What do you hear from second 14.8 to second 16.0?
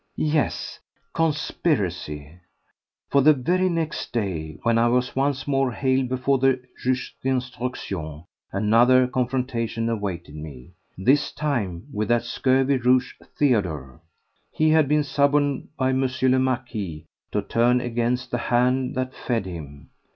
been suborned by